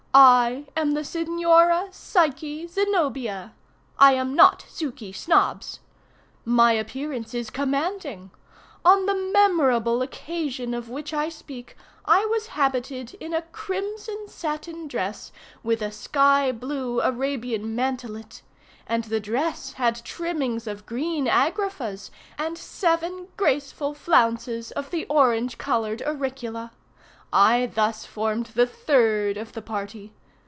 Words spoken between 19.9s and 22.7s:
trimmings of green agraffas, and